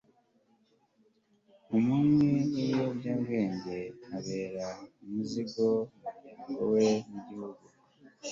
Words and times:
umunywi 1.75 2.23
w'ibiyobyabwenge 2.35 3.77
abera 4.17 4.67
umuzigo 5.03 5.65
umuryango 5.79 6.61
we 6.71 6.83
n'igihugu 7.09 7.63